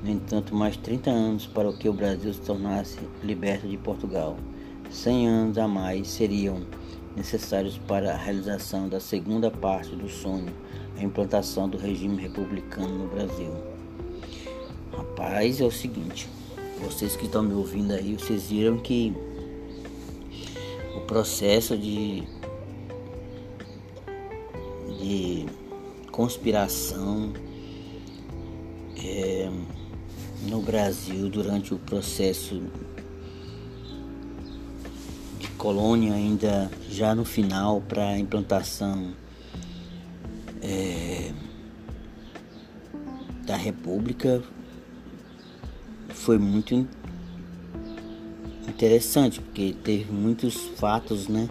no 0.02 0.10
entanto, 0.10 0.54
mais 0.54 0.76
30 0.76 1.10
anos 1.10 1.46
para 1.46 1.72
que 1.72 1.88
o 1.88 1.92
Brasil 1.92 2.32
se 2.32 2.40
tornasse 2.40 2.98
liberto 3.22 3.68
de 3.68 3.76
Portugal. 3.76 4.36
100 4.90 5.28
anos 5.28 5.58
a 5.58 5.68
mais 5.68 6.08
seriam 6.08 6.62
necessários 7.16 7.78
para 7.78 8.12
a 8.12 8.16
realização 8.16 8.88
da 8.88 8.98
segunda 8.98 9.50
parte 9.50 9.94
do 9.94 10.08
sonho, 10.08 10.52
a 10.98 11.02
implantação 11.02 11.68
do 11.68 11.78
regime 11.78 12.20
republicano 12.20 12.98
no 12.98 13.08
Brasil. 13.08 13.52
Rapaz, 14.92 15.60
é 15.60 15.64
o 15.64 15.70
seguinte, 15.70 16.28
vocês 16.82 17.14
que 17.14 17.26
estão 17.26 17.42
me 17.42 17.54
ouvindo 17.54 17.92
aí, 17.92 18.14
vocês 18.14 18.50
viram 18.50 18.78
que 18.78 19.14
processo 21.10 21.76
de, 21.76 22.22
de 25.00 25.44
conspiração 26.12 27.32
é, 28.96 29.50
no 30.48 30.62
Brasil 30.62 31.28
durante 31.28 31.74
o 31.74 31.78
processo 31.78 32.62
de 35.40 35.48
colônia, 35.58 36.14
ainda 36.14 36.70
já 36.88 37.12
no 37.12 37.24
final, 37.24 37.80
para 37.80 38.10
a 38.10 38.16
implantação 38.16 39.12
é, 40.62 41.32
da 43.44 43.56
República 43.56 44.40
foi 46.10 46.38
muito 46.38 46.86
interessante, 48.80 49.40
porque 49.40 49.74
teve 49.84 50.10
muitos 50.10 50.54
fatos, 50.76 51.28
né? 51.28 51.50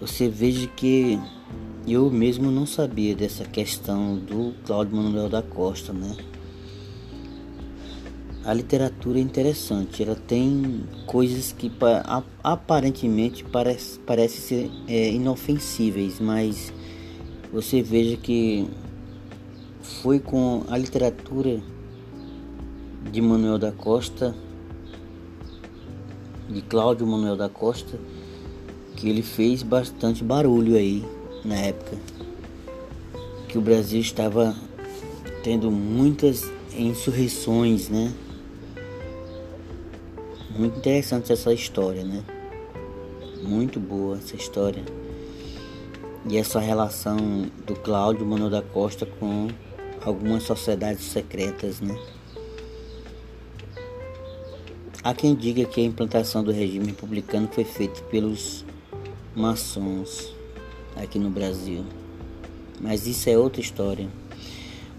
Você 0.00 0.26
veja 0.26 0.66
que 0.68 1.18
eu 1.86 2.10
mesmo 2.10 2.50
não 2.50 2.64
sabia 2.64 3.14
dessa 3.14 3.44
questão 3.44 4.16
do 4.16 4.54
Cláudio 4.64 4.96
Manuel 4.96 5.28
da 5.28 5.42
Costa, 5.42 5.92
né? 5.92 6.16
a 8.46 8.54
literatura 8.54 9.18
é 9.18 9.20
interessante. 9.20 10.04
Ela 10.04 10.14
tem 10.14 10.84
coisas 11.04 11.50
que 11.50 11.70
aparentemente 12.44 13.42
parecem 13.42 14.00
parece 14.06 14.40
ser 14.40 14.70
é, 14.86 15.10
inofensíveis, 15.10 16.20
mas 16.20 16.72
você 17.52 17.82
veja 17.82 18.16
que 18.16 18.68
foi 19.82 20.20
com 20.20 20.62
a 20.68 20.78
literatura 20.78 21.60
de 23.10 23.20
Manuel 23.20 23.58
da 23.58 23.72
Costa, 23.72 24.32
de 26.48 26.62
Cláudio 26.62 27.06
Manuel 27.06 27.36
da 27.36 27.48
Costa, 27.48 27.98
que 28.96 29.08
ele 29.08 29.22
fez 29.22 29.62
bastante 29.62 30.24
barulho 30.24 30.76
aí 30.76 31.04
na 31.44 31.56
época 31.56 31.96
que 33.56 33.58
o 33.58 33.62
Brasil 33.62 34.00
estava 34.00 34.54
tendo 35.42 35.70
muitas 35.70 36.44
insurreições, 36.76 37.88
né? 37.88 38.12
Muito 40.58 40.78
interessante 40.78 41.32
essa 41.32 41.54
história, 41.54 42.04
né? 42.04 42.22
Muito 43.42 43.80
boa 43.80 44.18
essa 44.18 44.36
história. 44.36 44.84
E 46.28 46.36
essa 46.36 46.60
relação 46.60 47.16
do 47.66 47.74
Cláudio 47.76 48.26
Manuel 48.26 48.50
da 48.50 48.60
Costa 48.60 49.06
com 49.06 49.48
algumas 50.04 50.42
sociedades 50.42 51.04
secretas, 51.04 51.80
né? 51.80 51.96
Há 55.06 55.14
quem 55.14 55.36
diga 55.36 55.64
que 55.64 55.80
a 55.80 55.84
implantação 55.84 56.42
do 56.42 56.50
regime 56.50 56.86
republicano 56.86 57.48
foi 57.52 57.62
feita 57.62 58.02
pelos 58.10 58.64
maçons 59.36 60.34
aqui 60.96 61.16
no 61.16 61.30
Brasil. 61.30 61.84
Mas 62.80 63.06
isso 63.06 63.30
é 63.30 63.38
outra 63.38 63.60
história. 63.60 64.08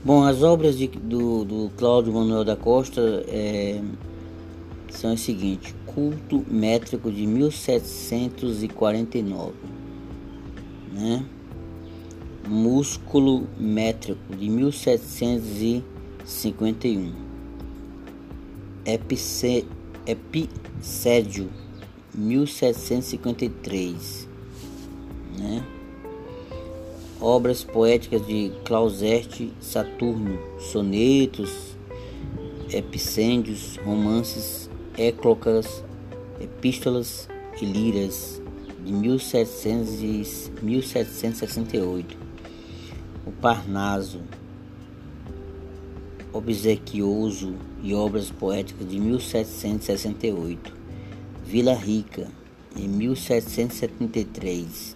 Bom, 0.06 0.24
as 0.24 0.42
obras 0.42 0.78
de, 0.78 0.88
do, 0.88 1.44
do 1.44 1.70
Cláudio 1.76 2.14
Manuel 2.14 2.46
da 2.46 2.56
Costa 2.56 3.26
é, 3.28 3.82
são 4.90 5.12
as 5.12 5.20
seguintes: 5.20 5.76
Culto 5.86 6.42
Métrico 6.50 7.12
de 7.12 7.28
1749, 7.28 9.52
né? 10.94 11.26
Músculo 12.48 13.46
Métrico 13.60 14.38
de 14.38 14.50
1751, 14.50 17.12
Epice, 18.86 19.66
Epicédio 20.08 21.52
1753, 22.16 24.28
né? 25.38 25.62
Obras 27.20 27.66
poéticas 27.66 28.26
de 28.26 28.54
Clauserte 28.64 29.52
Saturno, 29.60 30.40
sonetos, 30.60 31.76
epicêndios, 32.72 33.76
romances, 33.84 34.70
éclocas, 34.98 35.84
epístolas 36.40 37.28
e 37.62 37.66
liras 37.66 38.42
de 38.86 38.94
1700 38.94 40.02
e 40.02 40.24
1768. 40.64 42.18
O 43.26 43.32
Parnaso, 43.34 44.22
obsequioso 46.34 47.56
e 47.82 47.94
obras 47.94 48.30
poéticas 48.30 48.86
de 48.88 49.00
1768. 49.00 50.76
Vila 51.46 51.74
Rica, 51.74 52.30
em 52.76 52.88
1773. 52.88 54.96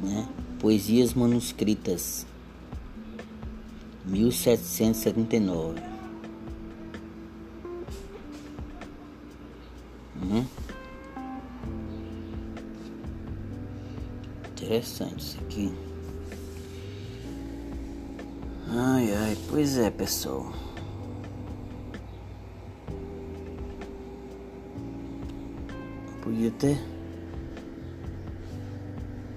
Né? 0.00 0.28
Poesias 0.58 1.14
manuscritas, 1.14 2.26
1779. 4.04 5.80
Hum? 10.22 10.44
Interessante 14.52 15.20
isso 15.20 15.38
aqui. 15.40 15.93
Ai 18.76 19.14
ai, 19.14 19.38
pois 19.48 19.78
é, 19.78 19.90
pessoal. 19.90 20.52
Podia 26.22 26.50
ter 26.50 26.94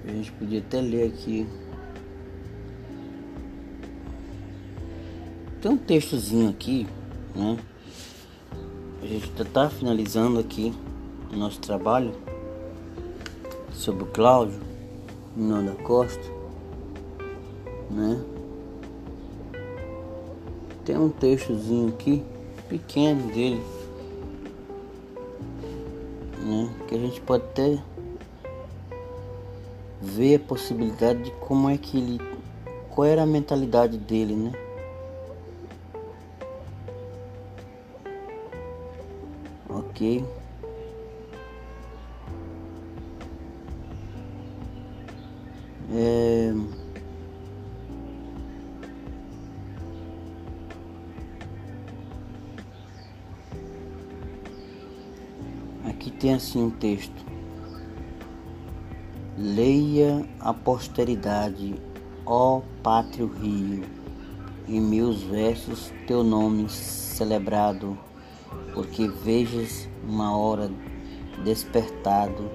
a 0.08 0.10
gente 0.10 0.32
podia 0.32 0.60
até 0.60 0.80
ler 0.80 1.06
aqui. 1.08 1.46
Tem 5.60 5.70
um 5.70 5.76
textozinho 5.76 6.48
aqui, 6.48 6.86
né? 7.36 7.58
A 9.02 9.06
gente 9.06 9.30
já 9.36 9.44
tá 9.44 9.68
finalizando 9.68 10.38
aqui 10.38 10.72
o 11.30 11.36
nosso 11.36 11.60
trabalho 11.60 12.14
sobre 13.72 14.04
o 14.04 14.06
Cláudio 14.06 14.60
Nuno 15.36 15.74
da 15.74 15.82
Costa, 15.82 16.24
né? 17.90 18.37
Tem 20.88 20.96
um 20.96 21.10
textozinho 21.10 21.90
aqui, 21.90 22.24
pequeno 22.66 23.30
dele, 23.30 23.62
né? 26.38 26.74
Que 26.88 26.94
a 26.94 26.98
gente 26.98 27.20
pode 27.20 27.44
até 27.44 27.78
ver 30.00 30.36
a 30.36 30.38
possibilidade 30.38 31.24
de 31.24 31.30
como 31.32 31.68
é 31.68 31.76
que 31.76 31.98
ele. 31.98 32.18
qual 32.88 33.06
era 33.06 33.24
a 33.24 33.26
mentalidade 33.26 33.98
dele, 33.98 34.34
né? 34.34 34.52
Ok. 39.68 40.24
Assim 56.32 56.62
um 56.62 56.70
texto. 56.70 57.26
Leia 59.36 60.28
a 60.40 60.52
posteridade, 60.52 61.74
ó 62.26 62.60
pátrio 62.82 63.28
rio, 63.28 63.84
em 64.66 64.80
meus 64.80 65.22
versos 65.22 65.92
teu 66.06 66.24
nome 66.24 66.68
celebrado, 66.68 67.96
porque 68.74 69.08
vejas 69.08 69.88
uma 70.02 70.36
hora 70.36 70.70
despertado 71.44 72.50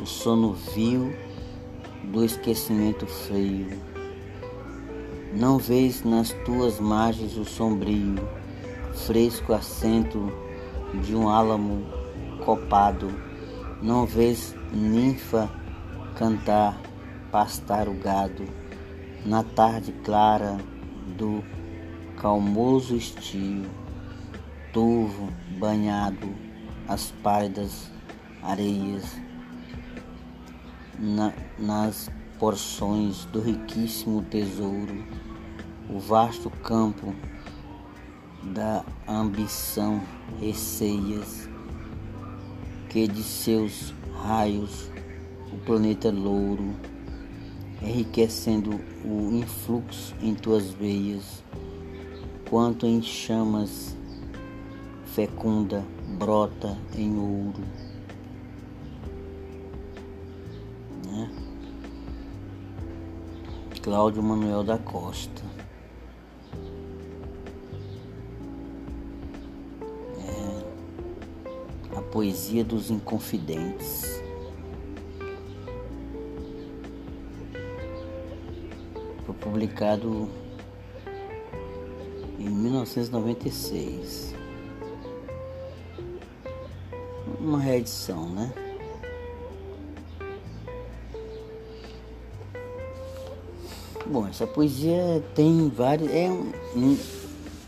o 0.00 0.06
sono 0.06 0.52
vil 0.52 1.14
do 2.12 2.24
esquecimento 2.24 3.06
frio. 3.06 3.80
Não 5.32 5.58
vês 5.58 6.04
nas 6.04 6.30
tuas 6.44 6.78
margens 6.78 7.36
o 7.36 7.44
sombrio, 7.44 8.16
fresco 9.06 9.52
assento 9.52 10.32
de 11.02 11.14
um 11.14 11.28
álamo 11.28 12.03
copado. 12.44 13.08
Não 13.82 14.06
vês 14.06 14.54
ninfa 14.72 15.50
cantar, 16.16 16.80
pastar 17.30 17.88
o 17.88 17.94
gado, 17.94 18.44
na 19.24 19.42
tarde 19.42 19.92
clara 20.04 20.58
do 21.16 21.42
calmoso 22.16 22.96
estio, 22.96 23.68
turvo 24.72 25.28
banhado 25.58 26.34
as 26.88 27.10
pálidas 27.22 27.90
areias, 28.42 29.16
na, 30.98 31.32
nas 31.58 32.10
porções 32.38 33.24
do 33.26 33.40
riquíssimo 33.40 34.22
tesouro, 34.22 35.04
o 35.88 35.98
vasto 35.98 36.50
campo 36.50 37.14
da 38.42 38.84
ambição 39.08 40.00
receias 40.38 41.48
que 42.94 43.08
de 43.08 43.24
seus 43.24 43.92
raios 44.22 44.88
o 45.52 45.58
planeta 45.58 46.12
louro, 46.12 46.76
enriquecendo 47.82 48.80
o 49.04 49.32
influxo 49.32 50.14
em 50.22 50.32
tuas 50.32 50.70
veias, 50.70 51.42
quanto 52.48 52.86
em 52.86 53.02
chamas 53.02 53.96
fecunda 55.06 55.84
brota 56.16 56.78
em 56.96 57.18
ouro. 57.18 57.64
Né? 61.04 61.30
Cláudio 63.82 64.22
Manuel 64.22 64.62
da 64.62 64.78
Costa. 64.78 65.42
Poesia 72.14 72.64
dos 72.64 72.90
inconfidentes. 72.90 74.22
publicado 79.40 80.30
em 82.38 82.48
1996. 82.48 84.32
uma 87.40 87.60
reedição, 87.60 88.28
né? 88.30 88.52
Bom, 94.06 94.26
essa 94.26 94.46
poesia 94.46 95.22
tem 95.34 95.68
vários. 95.68 96.10
É 96.10 96.30
um, 96.30 96.52
um, 96.74 96.98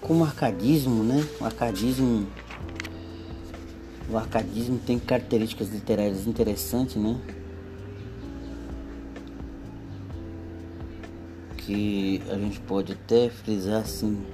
como 0.00 0.24
arcadismo, 0.24 1.02
né? 1.02 1.26
O 1.40 1.44
arcadismo. 1.44 2.26
O 4.08 4.16
arcadismo 4.16 4.78
tem 4.78 5.00
características 5.00 5.70
literárias 5.70 6.28
interessantes, 6.28 6.94
né? 6.94 7.20
Que 11.56 12.22
a 12.30 12.36
gente 12.36 12.60
pode 12.60 12.92
até 12.92 13.28
frisar 13.28 13.82
assim. 13.82 14.24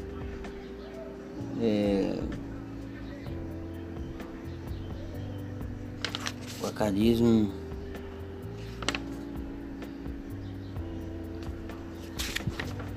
É, 1.58 2.18
o 6.60 6.66
arcadismo 6.66 7.50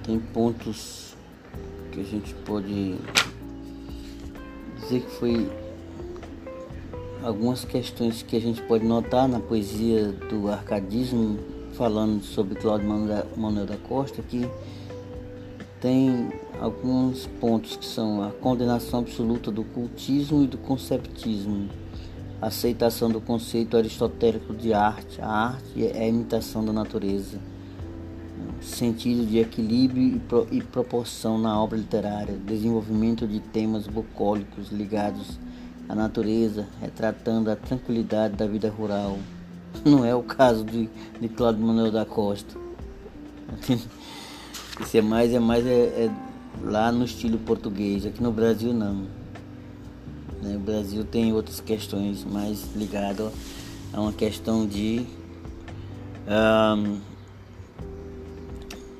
tem 0.04 0.20
pontos 0.20 1.16
que 1.92 2.02
a 2.02 2.04
gente 2.04 2.34
pode 2.46 2.98
dizer 4.82 5.02
que 5.02 5.12
foi 5.12 5.64
algumas 7.26 7.66
questões 7.66 8.22
que 8.22 8.38
a 8.38 8.40
gente 8.40 8.62
pode 8.62 8.86
notar 8.86 9.28
na 9.28 9.40
poesia 9.40 10.12
do 10.30 10.48
arcadismo, 10.48 11.40
falando 11.74 12.24
sobre 12.24 12.56
Cláudio 12.56 12.88
Manuel 13.36 13.66
da 13.66 13.78
Costa, 13.78 14.22
que 14.22 14.48
tem 15.82 16.32
alguns 16.62 17.28
pontos 17.40 17.76
que 17.76 17.86
são 17.86 18.24
a 18.24 18.30
condenação 18.30 19.00
absoluta 19.00 19.52
do 19.52 19.64
cultismo 19.64 20.44
e 20.44 20.48
do 20.48 20.58
conceptismo, 20.58 21.68
a 22.42 22.48
aceitação 22.48 23.10
do 23.10 23.20
conceito 23.20 23.76
aristotélico 23.76 24.54
de 24.54 24.74
arte, 24.74 25.20
a 25.20 25.28
arte 25.28 25.86
é 25.86 26.04
a 26.04 26.08
imitação 26.08 26.64
da 26.64 26.72
natureza 26.72 27.40
sentido 28.62 29.26
de 29.26 29.40
equilíbrio 29.40 30.16
e, 30.16 30.20
pro, 30.20 30.48
e 30.52 30.62
proporção 30.62 31.38
na 31.38 31.62
obra 31.62 31.78
literária, 31.78 32.36
desenvolvimento 32.46 33.28
de 33.28 33.40
temas 33.40 33.88
bucólicos 33.88 34.72
ligados 34.72 35.40
à 35.88 35.95
natureza, 35.95 36.67
retratando 36.82 37.50
a 37.52 37.56
tranquilidade 37.56 38.36
da 38.36 38.48
vida 38.48 38.69
rural. 38.69 39.17
Não 39.84 40.06
é 40.06 40.15
o 40.15 40.24
caso 40.24 40.63
de, 40.63 40.89
de 41.19 41.30
Cláudio 41.30 41.65
Manuel 41.65 41.91
da 41.91 42.06
Costa. 42.06 42.56
Isso 44.82 44.98
é 44.98 45.02
mais, 45.02 45.34
é 45.34 45.39
mais 45.39 45.65
é, 45.65 45.69
é 45.69 46.12
lá 46.63 46.91
no 46.91 47.06
estilo 47.06 47.38
português, 47.38 48.06
aqui 48.06 48.21
no 48.21 48.32
Brasil 48.32 48.74
não. 48.74 49.06
Né? 50.41 50.56
O 50.56 50.60
Brasil 50.60 51.04
tem 51.04 51.34
outras 51.34 51.60
questões 51.60 52.24
mais 52.24 52.76
ligadas 52.76 53.32
a 53.93 54.02
uma 54.02 54.13
questão 54.13 54.65
de 54.65 55.06
um, 56.28 57.00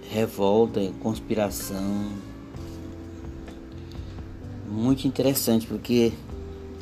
revolta, 0.10 0.80
conspiração. 1.02 2.08
Muito 4.68 5.08
interessante 5.08 5.68
porque 5.68 6.14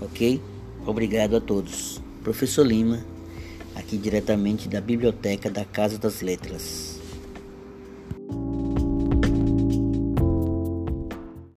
Ok? 0.00 0.40
Obrigado 0.86 1.36
a 1.36 1.40
todos. 1.40 2.00
Professor 2.22 2.64
Lima 2.66 3.04
aqui 3.78 3.96
diretamente 3.96 4.68
da 4.68 4.80
Biblioteca 4.80 5.50
da 5.50 5.64
Casa 5.64 5.98
das 5.98 6.20
Letras. 6.20 6.87